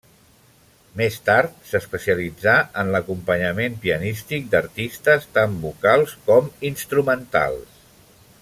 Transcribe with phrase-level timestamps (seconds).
[1.01, 7.83] Més tard s'especialitzà en l'acompanyament pianístic d'artistes, tant vocals com instrumentals.